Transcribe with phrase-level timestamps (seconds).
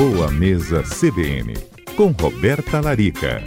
[0.00, 1.52] Boa Mesa CBN,
[1.94, 3.44] com Roberta Larica.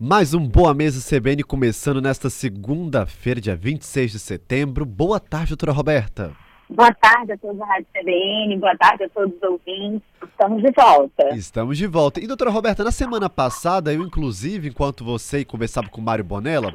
[0.00, 4.86] Mais um Boa Mesa CBN começando nesta segunda-feira, dia 26 de setembro.
[4.86, 6.32] Boa tarde, doutora Roberta.
[6.74, 10.00] Boa tarde a todos da Rádio CBN, boa tarde a todos os ouvintes.
[10.26, 11.34] Estamos de volta.
[11.36, 12.18] Estamos de volta.
[12.18, 16.74] E, doutora Roberta, na semana passada, eu, inclusive, enquanto você conversava com o Mário Bonella,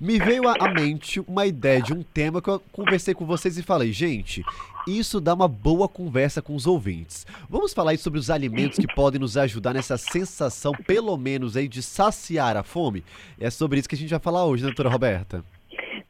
[0.00, 3.62] me veio à mente uma ideia de um tema que eu conversei com vocês e
[3.62, 4.42] falei, gente,
[4.88, 7.26] isso dá uma boa conversa com os ouvintes.
[7.46, 11.68] Vamos falar aí sobre os alimentos que podem nos ajudar nessa sensação, pelo menos aí,
[11.68, 13.04] de saciar a fome?
[13.38, 15.44] É sobre isso que a gente vai falar hoje, né, doutora Roberta?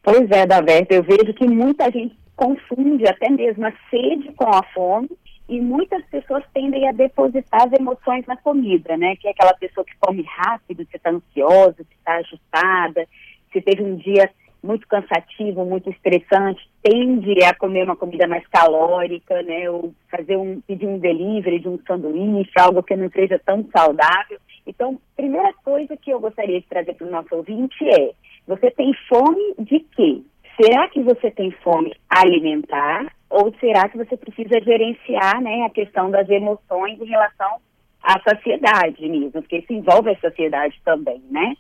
[0.05, 4.63] Pois é, Daverta, eu vejo que muita gente confunde até mesmo a sede com a
[4.75, 5.11] fome
[5.49, 9.15] e muitas pessoas tendem a depositar as emoções na comida, né?
[9.17, 13.07] Que é aquela pessoa que come rápido, que está ansiosa, que está ajustada,
[13.53, 14.31] se teve um dia
[14.63, 19.69] muito cansativo, muito estressante, tende a comer uma comida mais calórica, né?
[19.69, 24.39] Ou fazer um pedir um delivery de um sanduíche, algo que não seja tão saudável.
[24.67, 28.13] Então, primeira coisa que eu gostaria de trazer para o nosso ouvinte é:
[28.47, 30.23] você tem fome de quê?
[30.61, 36.11] Será que você tem fome alimentar ou será que você precisa gerenciar né, a questão
[36.11, 37.57] das emoções em relação
[38.03, 39.33] à saciedade mesmo?
[39.33, 41.55] Porque isso envolve a saciedade também, né?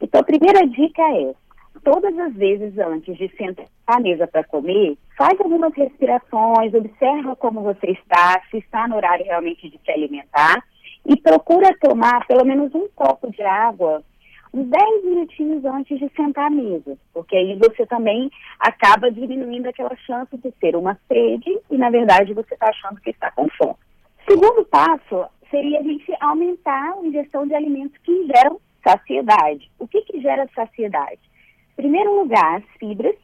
[0.00, 1.34] Então, a primeira dica é,
[1.84, 7.62] todas as vezes antes de sentar à mesa para comer, faz algumas respirações, observa como
[7.62, 10.62] você está, se está no horário realmente de se alimentar
[11.04, 14.02] e procura tomar pelo menos um copo de água
[14.64, 20.36] 10 minutinhos antes de sentar à mesa, porque aí você também acaba diminuindo aquela chance
[20.36, 23.76] de ter uma sede e, na verdade, você está achando que está com fome.
[24.28, 29.70] Segundo passo seria a gente aumentar a ingestão de alimentos que geram saciedade.
[29.78, 31.20] O que, que gera saciedade?
[31.72, 33.16] Em primeiro lugar, as fibras.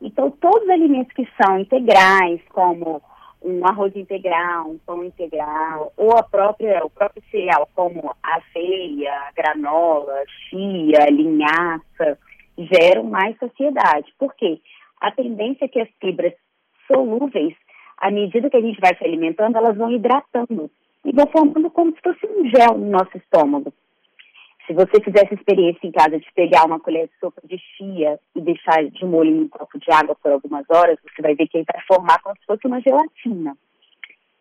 [0.00, 3.02] Então, todos os alimentos que são integrais, como
[3.42, 10.22] um arroz integral, um pão integral, ou a própria, o próprio cereal, como aveia, granola,
[10.48, 12.18] chia, linhaça,
[12.58, 14.12] geram mais saciedade.
[14.18, 14.60] Por quê?
[15.00, 16.32] A tendência é que as fibras
[16.86, 17.54] solúveis,
[17.98, 20.70] à medida que a gente vai se alimentando, elas vão hidratando
[21.04, 23.72] e vão formando como se fosse um gel no nosso estômago.
[24.66, 28.18] Se você fizer essa experiência em casa de pegar uma colher de sopa de chia
[28.34, 31.46] e deixar de molho em um copo de água por algumas horas, você vai ver
[31.46, 33.56] que ele vai formar como se fosse uma gelatina.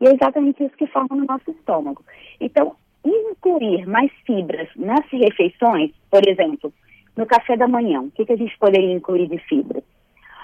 [0.01, 2.03] E é exatamente isso que forma no nosso estômago.
[2.39, 2.75] Então,
[3.05, 6.73] incluir mais fibras nas refeições, por exemplo,
[7.15, 9.83] no café da manhã, o que, que a gente poderia incluir de fibras?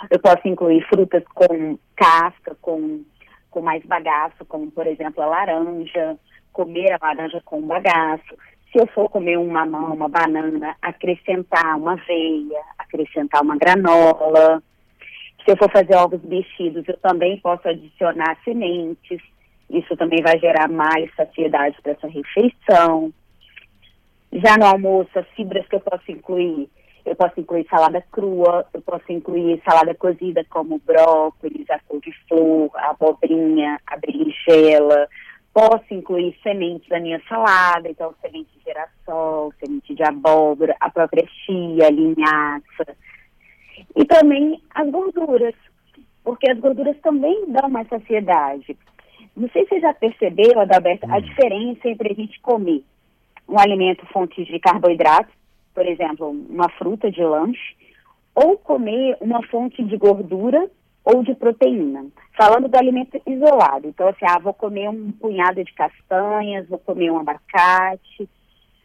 [0.10, 3.04] Eu posso incluir frutas com casca, com,
[3.50, 6.18] com mais bagaço, como por exemplo a laranja,
[6.54, 8.36] comer a laranja com bagaço.
[8.72, 14.64] Se eu for comer um mamão, uma banana, acrescentar uma aveia, acrescentar uma granola.
[15.44, 19.22] Se eu for fazer ovos mexidos, eu também posso adicionar sementes.
[19.70, 23.12] Isso também vai gerar mais saciedade para essa refeição.
[24.32, 26.70] Já no almoço, as fibras que eu posso incluir,
[27.04, 32.92] eu posso incluir salada crua, eu posso incluir salada cozida como brócolis, a couve-flor, a
[32.92, 35.10] abobrinha, a berinjela,
[35.54, 41.28] Posso incluir sementes da minha salada, então semente de girassol, semente de abóbora, a própria
[41.28, 42.96] chia, linhaça.
[43.96, 45.56] E também as gorduras,
[46.24, 48.78] porque as gorduras também dão mais saciedade.
[49.36, 51.14] Não sei se você já percebeu, Adalberto, hum.
[51.14, 52.84] a diferença entre a gente comer
[53.48, 55.34] um alimento fonte de carboidratos,
[55.74, 57.76] por exemplo, uma fruta de lanche,
[58.34, 60.70] ou comer uma fonte de gordura
[61.04, 62.06] ou de proteína.
[62.38, 67.12] Falando do alimento isolado, então assim, ah, vou comer um punhado de castanhas, vou comer
[67.12, 68.30] um abacate,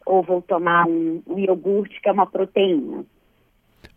[0.07, 3.05] ou vou tomar um, um iogurte que é uma proteína.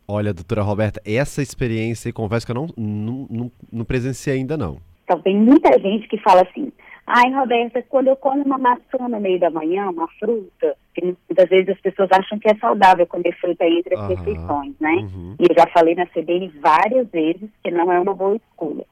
[0.06, 4.56] Olha, doutora Roberta, essa experiência e conversa que eu não, não, não, não presenciei ainda
[4.56, 4.78] não.
[5.04, 6.72] Então tem muita gente que fala assim,
[7.06, 11.48] ai Roberta, quando eu como uma maçã no meio da manhã, uma fruta, que muitas
[11.48, 14.94] vezes as pessoas acham que é saudável comer fruta entre as uhum, refeições, né?
[14.94, 15.36] Uhum.
[15.38, 18.84] E eu já falei na CBN várias vezes que não é uma boa escolha.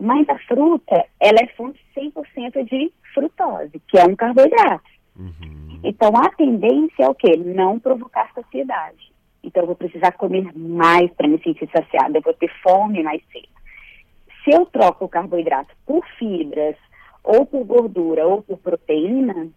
[0.00, 4.84] Mas a fruta, ela é fonte 100% de frutose, que é um carboidrato.
[5.16, 5.67] Uhum.
[5.82, 7.36] Então a tendência é o quê?
[7.36, 9.12] Não provocar saciedade.
[9.42, 13.22] Então eu vou precisar comer mais para me sentir saciada, eu vou ter fome mais
[13.32, 13.48] cedo.
[14.42, 16.76] Se eu troco o carboidrato por fibras,
[17.22, 19.48] ou por gordura, ou por proteína,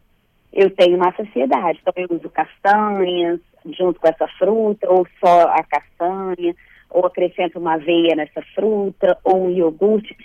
[0.51, 1.79] eu tenho uma saciedade.
[1.81, 6.53] Então, eu uso castanhas junto com essa fruta, ou só a castanha,
[6.89, 10.15] ou acrescento uma aveia nessa fruta, ou um iogurte.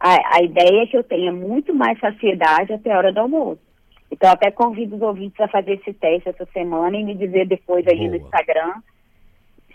[0.00, 3.67] A, a ideia é que eu tenha muito mais saciedade até a hora do almoço.
[4.10, 7.86] Então, até convido os ouvintes a fazer esse teste essa semana e me dizer depois
[7.86, 8.10] aí Boa.
[8.10, 8.74] no Instagram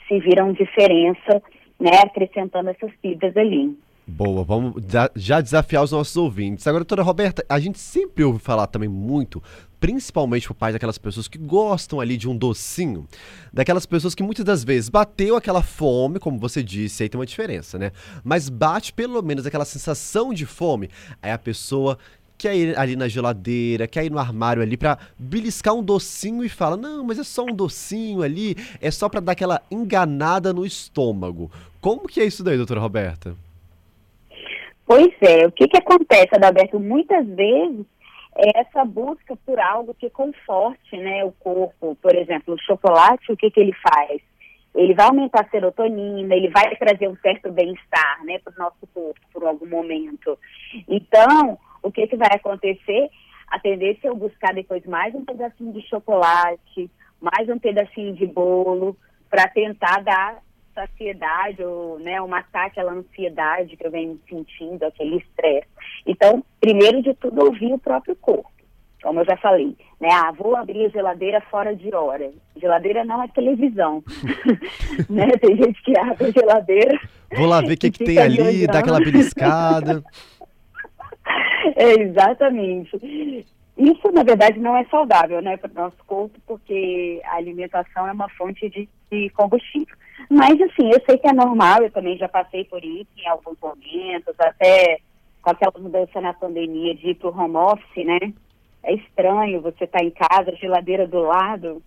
[0.08, 1.42] se viram diferença
[1.80, 3.78] né, acrescentando essas fibras ali.
[4.06, 4.84] Boa, vamos
[5.16, 6.68] já desafiar os nossos ouvintes.
[6.68, 9.42] Agora, doutora Roberta, a gente sempre ouve falar também muito,
[9.80, 13.08] principalmente por parte daquelas pessoas que gostam ali de um docinho,
[13.54, 17.26] daquelas pessoas que muitas das vezes bateu aquela fome, como você disse, aí tem uma
[17.26, 17.94] diferença, né?
[18.26, 20.90] Mas bate pelo menos aquela sensação de fome,
[21.22, 21.98] aí a pessoa
[22.44, 26.50] quer ir ali na geladeira, quer ir no armário ali para beliscar um docinho e
[26.50, 30.66] fala: "Não, mas é só um docinho ali, é só para dar aquela enganada no
[30.66, 31.50] estômago".
[31.80, 33.34] Como que é isso daí, doutora Roberta?
[34.86, 36.78] Pois é, o que, que acontece, Adalberto?
[36.80, 37.86] Muitas vezes
[38.36, 41.98] é essa busca por algo que conforte né, o corpo.
[42.02, 44.22] Por exemplo, o chocolate, o que, que ele faz?
[44.76, 48.88] Ele vai aumentar a serotonina, ele vai trazer um certo bem-estar né, para o nosso
[48.94, 50.38] corpo por algum momento.
[50.90, 53.10] Então, o que, que vai acontecer?
[53.48, 56.90] A tendência é eu buscar depois mais um pedacinho de chocolate,
[57.22, 58.98] mais um pedacinho de bolo,
[59.30, 60.42] para tentar dar
[60.74, 65.68] saciedade ou né, ou matar aquela ansiedade que eu venho sentindo, aquele estresse.
[66.06, 68.52] Então, primeiro de tudo, ouvir o próprio corpo.
[69.04, 70.08] Como eu já falei, né?
[70.12, 72.32] Ah, vou abrir a geladeira fora de hora.
[72.56, 74.02] Geladeira não é televisão.
[75.10, 75.28] né?
[75.42, 77.00] Tem gente que abre a geladeira.
[77.36, 80.02] Vou lá ver o que, que tem ali, dá aquela beliscada.
[81.76, 83.46] é, exatamente.
[83.78, 88.12] Isso, na verdade, não é saudável né, para o nosso corpo, porque a alimentação é
[88.12, 89.96] uma fonte de, de, combustível.
[90.30, 93.58] Mas, assim, eu sei que é normal, eu também já passei por isso em alguns
[93.60, 95.00] momentos, até
[95.42, 98.34] com aquela mudança na pandemia de ir para o home office, né?
[98.84, 101.82] É estranho você estar tá em casa, geladeira do lado,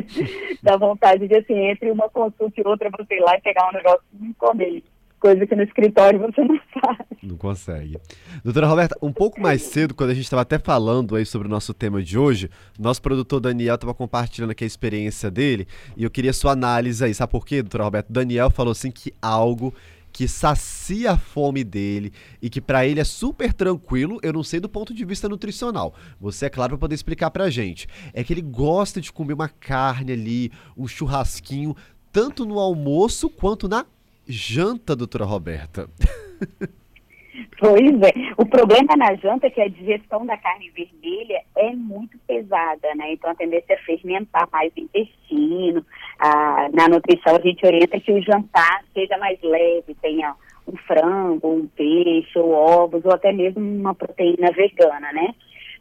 [0.62, 3.72] dá vontade de, assim, entre uma consulta e outra, você ir lá e pegar um
[3.72, 4.82] negócio e comer
[5.18, 6.98] coisa que no escritório você não faz.
[7.22, 7.98] Não consegue.
[8.44, 11.50] Doutora Roberta, um pouco mais cedo, quando a gente estava até falando aí sobre o
[11.50, 15.66] nosso tema de hoje, nosso produtor Daniel estava compartilhando aqui a experiência dele
[15.96, 17.14] e eu queria sua análise aí.
[17.14, 18.12] Sabe por quê, doutora Roberta?
[18.12, 19.74] Daniel falou assim que algo
[20.16, 22.10] que sacia a fome dele
[22.40, 25.94] e que para ele é super tranquilo, eu não sei do ponto de vista nutricional.
[26.18, 27.86] Você é claro para poder explicar pra gente.
[28.14, 31.76] É que ele gosta de comer uma carne ali, um churrasquinho,
[32.10, 33.84] tanto no almoço quanto na
[34.26, 35.88] janta, doutora Roberta.
[37.58, 38.12] Pois é.
[38.36, 43.12] O problema na janta é que a digestão da carne vermelha é muito pesada, né?
[43.12, 45.84] Então a tendência é fermentar mais o intestino.
[46.18, 50.34] Ah, na nutrição a gente orienta que o jantar seja mais leve, tenha
[50.66, 55.34] um frango, um peixe, ou ovos, ou até mesmo uma proteína vegana, né?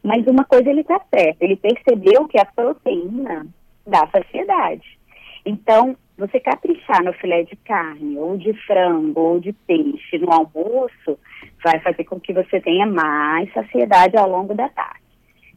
[0.04, 3.48] Mas uma coisa ele está certo, ele percebeu que a proteína
[3.86, 4.98] dá saciedade.
[5.46, 11.20] Então, você caprichar no filé de carne, ou de frango, ou de peixe no almoço,
[11.64, 15.02] vai fazer com que você tenha mais saciedade ao longo da tarde.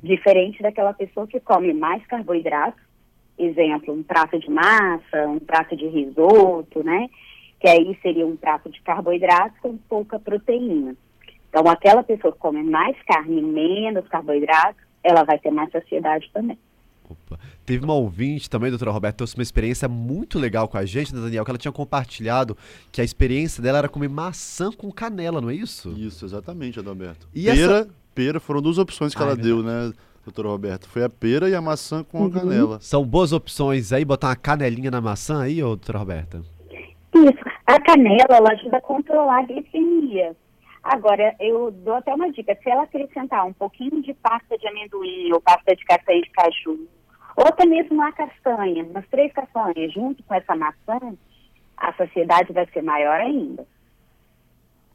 [0.02, 2.78] Diferente daquela pessoa que come mais carboidrato,
[3.38, 7.08] exemplo, um prato de massa, um prato de risoto, né?
[7.60, 10.96] Que aí seria um prato de carboidrato com pouca proteína.
[11.49, 16.28] Então, aquela pessoa que come mais carne e menos carboidrato, ela vai ter mais saciedade
[16.32, 16.58] também.
[17.10, 17.38] Opa.
[17.64, 21.20] Teve uma ouvinte também, doutora Roberta, trouxe uma experiência muito legal com a gente, né,
[21.20, 22.56] Daniel, que ela tinha compartilhado
[22.93, 25.90] que a experiência dela era comer maçã com canela, não é isso?
[25.96, 27.28] Isso, exatamente, Adalberto.
[27.34, 27.88] E pera, essa...
[28.14, 29.93] pera foram duas opções que Ai, ela deu, né?
[30.25, 32.26] doutora Roberta, foi a pera e a maçã com uhum.
[32.26, 32.78] a canela.
[32.81, 36.43] São boas opções aí, botar uma canelinha na maçã aí, ô, doutora Roberta?
[37.14, 37.49] Isso.
[37.66, 40.36] A canela, ela ajuda a controlar a glicemia.
[40.82, 42.56] Agora, eu dou até uma dica.
[42.63, 46.89] Se ela acrescentar um pouquinho de pasta de amendoim ou pasta de castanha de caju,
[47.37, 51.17] ou até mesmo uma castanha, umas três castanhas junto com essa maçã,
[51.77, 53.67] a saciedade vai ser maior ainda.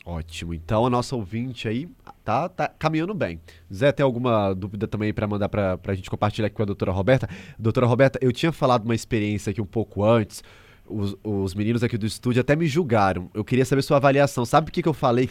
[0.05, 0.53] Ótimo.
[0.53, 1.87] Então a nossa ouvinte aí
[2.25, 3.39] tá, tá caminhando bem.
[3.73, 6.91] Zé, tem alguma dúvida também para mandar para a gente compartilhar aqui com a doutora
[6.91, 7.29] Roberta?
[7.57, 10.43] Doutora Roberta, eu tinha falado uma experiência aqui um pouco antes.
[10.85, 13.29] Os, os meninos aqui do estúdio até me julgaram.
[13.33, 14.45] Eu queria saber sua avaliação.
[14.45, 15.29] Sabe o que, que eu falei?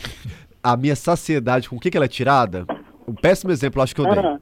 [0.63, 2.67] A minha saciedade, com o que, que ela é tirada?
[3.07, 4.23] Um péssimo exemplo, acho que eu dei.
[4.23, 4.39] Uhum.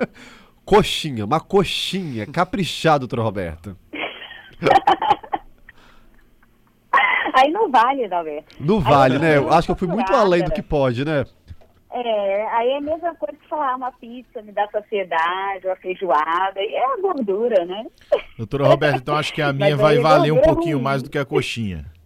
[0.64, 3.76] coxinha, uma coxinha, caprichado, doutora Roberta.
[7.34, 8.56] Aí não vale, Dalberto.
[8.58, 9.36] Não vale, né?
[9.36, 11.24] Eu acho que eu fui muito além do que pode, né?
[11.92, 16.60] É, aí é a mesma coisa que falar uma pizza me dá saciedade, uma feijoada,
[16.60, 17.84] e é a gordura, né?
[18.38, 20.84] Doutora Roberta, então acho que a minha vai valer um pouquinho ruim.
[20.84, 21.84] mais do que a coxinha.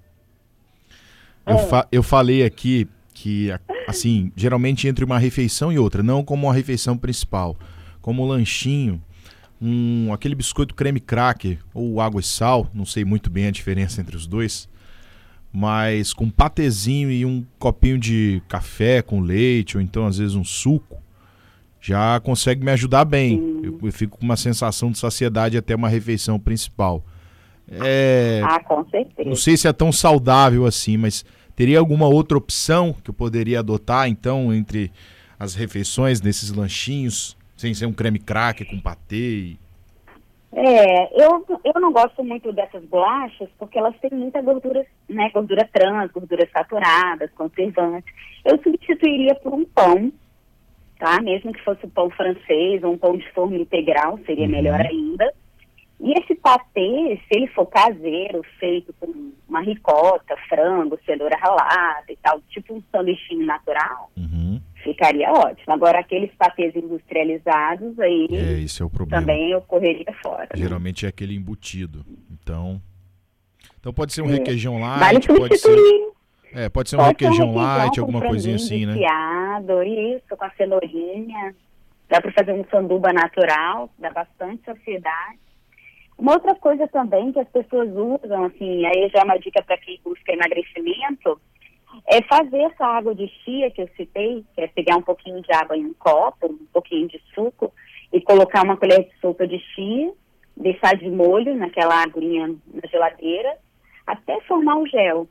[1.46, 1.66] Eu, é.
[1.66, 3.50] fa eu falei aqui que,
[3.86, 7.54] assim, geralmente entre uma refeição e outra, não como uma refeição principal,
[8.00, 8.98] como um lanchinho,
[9.60, 14.00] um, aquele biscoito creme cracker ou água e sal, não sei muito bem a diferença
[14.00, 14.66] entre os dois,
[15.56, 20.42] mas com patezinho e um copinho de café com leite ou então às vezes um
[20.42, 21.00] suco,
[21.80, 23.60] já consegue me ajudar bem.
[23.62, 27.04] Eu, eu fico com uma sensação de saciedade até uma refeição principal.
[27.68, 29.28] É, ah, com certeza.
[29.28, 33.60] Não sei se é tão saudável assim, mas teria alguma outra opção que eu poderia
[33.60, 34.90] adotar, então, entre
[35.38, 39.56] as refeições nesses lanchinhos, sem ser um creme cracker com patê?
[40.56, 45.68] É, eu, eu não gosto muito dessas bolachas porque elas têm muita gordura, né, gordura
[45.72, 48.12] trans, gorduras saturadas, conservantes.
[48.44, 50.12] Eu substituiria por um pão,
[50.98, 51.20] tá?
[51.20, 54.52] Mesmo que fosse um pão francês ou um pão de forma integral, seria uhum.
[54.52, 55.32] melhor ainda.
[56.00, 62.16] E esse patê, se ele for caseiro, feito com uma ricota, frango, cenoura ralada e
[62.22, 64.60] tal, tipo um sanduichinho natural, uhum.
[64.84, 65.72] Ficaria ótimo.
[65.72, 69.22] Agora, aqueles patês industrializados, aí é, esse é o problema.
[69.22, 70.44] também eu correria fora.
[70.44, 70.62] Né?
[70.62, 71.08] Geralmente né?
[71.08, 72.04] é aquele embutido.
[72.30, 72.80] Então,
[73.80, 74.34] então pode ser um é.
[74.34, 75.76] requeijão light, vale pode ser...
[76.52, 78.94] É, pode ser um pode requeijão, requeijão light, alguma coisinha assim, né?
[78.94, 81.54] Isso, com a cenourinha.
[82.08, 85.38] Dá para fazer um sanduba natural, dá bastante saciedade.
[86.16, 89.76] Uma outra coisa também que as pessoas usam, assim, aí já é uma dica para
[89.78, 91.40] quem busca emagrecimento,
[92.06, 95.52] é fazer essa água de chia que eu citei, que é pegar um pouquinho de
[95.52, 97.72] água em um copo, um pouquinho de suco,
[98.12, 100.12] e colocar uma colher de sopa de chia,
[100.56, 103.56] deixar de molho naquela aguinha na geladeira,
[104.06, 105.26] até formar um gel.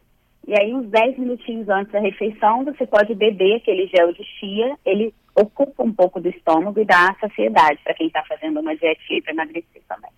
[0.46, 4.78] E aí, uns 10 minutinhos antes da refeição, você pode beber aquele gel de chia,
[4.86, 9.22] ele ocupa um pouco do estômago e dá saciedade para quem está fazendo uma dietinha
[9.22, 10.12] para emagrecer também.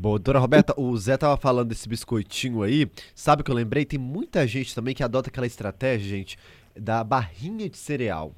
[0.00, 2.88] Boa, doutora Roberta, o Zé tava falando desse biscoitinho aí.
[3.16, 3.84] Sabe o que eu lembrei?
[3.84, 6.38] Tem muita gente também que adota aquela estratégia, gente,
[6.78, 8.32] da barrinha de cereal.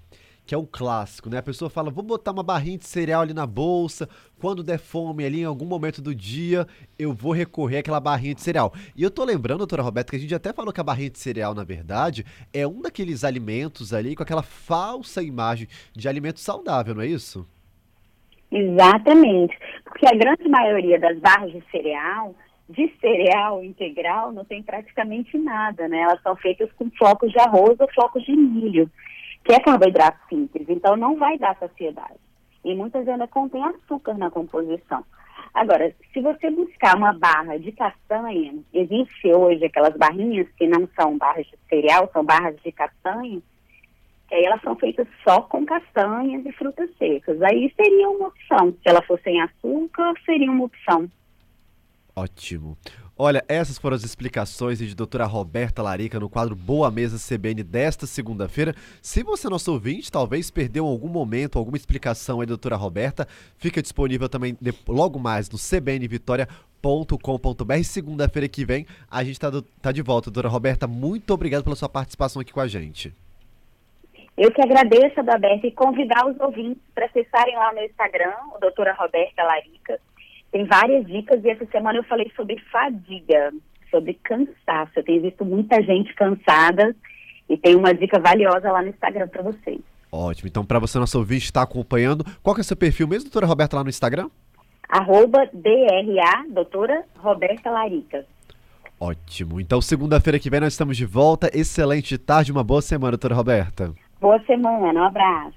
[0.47, 1.37] Que é um clássico, né?
[1.37, 4.09] A pessoa fala, vou botar uma barrinha de cereal ali na bolsa.
[4.39, 6.67] Quando der fome ali em algum momento do dia,
[6.99, 8.73] eu vou recorrer àquela barrinha de cereal.
[8.97, 11.19] E eu tô lembrando, doutora Roberta, que a gente até falou que a barrinha de
[11.19, 12.25] cereal, na verdade,
[12.55, 17.47] é um daqueles alimentos ali com aquela falsa imagem de alimento saudável, não é isso?
[18.53, 22.35] Exatamente, porque a grande maioria das barras de cereal,
[22.69, 26.01] de cereal integral, não tem praticamente nada, né?
[26.01, 28.91] Elas são feitas com flocos de arroz ou flocos de milho,
[29.45, 32.19] que é carboidrato simples, então não vai dar saciedade.
[32.65, 35.05] E muitas ainda contêm açúcar na composição.
[35.55, 41.17] Agora, se você buscar uma barra de castanha, existe hoje aquelas barrinhas que não são
[41.17, 43.41] barras de cereal, são barras de castanha,
[44.35, 47.43] aí elas são feitas só com castanhas e frutas secas.
[47.43, 48.73] Aí seria uma opção.
[48.73, 51.11] Se ela fosse sem açúcar, seria uma opção.
[52.15, 52.77] Ótimo.
[53.23, 58.07] Olha, essas foram as explicações de doutora Roberta Larica no quadro Boa Mesa CBN desta
[58.07, 58.75] segunda-feira.
[59.03, 64.27] Se você nosso ouvinte, talvez perdeu algum momento, alguma explicação aí, doutora Roberta, fica disponível
[64.27, 64.57] também
[64.89, 67.85] logo mais no cbnvitoria.com.br.
[67.85, 70.31] Segunda-feira que vem a gente está tá de volta.
[70.31, 73.15] Doutora Roberta, muito obrigado pela sua participação aqui com a gente.
[74.41, 78.95] Eu que agradeço, Adalberto, e convidar os ouvintes para acessarem lá no Instagram, o doutora
[78.95, 80.01] Roberta Larica.
[80.51, 83.53] Tem várias dicas e essa semana eu falei sobre fadiga,
[83.91, 84.93] sobre cansaço.
[84.97, 86.97] Eu tenho visto muita gente cansada
[87.51, 89.79] e tem uma dica valiosa lá no Instagram para vocês.
[90.11, 90.49] Ótimo.
[90.49, 93.45] Então, para você, nosso ouvinte, está acompanhando, qual que é o seu perfil mesmo, doutora
[93.45, 94.31] Roberta, lá no Instagram?
[94.89, 98.25] Arroba DRA, doutora Roberta Larica.
[98.99, 99.61] Ótimo.
[99.61, 101.51] Então, segunda-feira que vem nós estamos de volta.
[101.53, 103.93] Excelente tarde, uma boa semana, doutora Roberta.
[104.21, 105.57] Boa semana, um abraço.